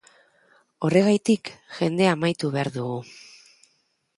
Horregatik, 0.87 1.51
jendea 1.81 2.15
animatu 2.15 2.51
behar 2.57 2.73
dugu. 2.79 2.97